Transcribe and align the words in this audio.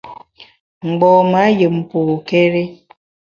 Mgbom-a 0.87 1.43
yùm 1.59 1.75
pôkéri. 1.89 2.63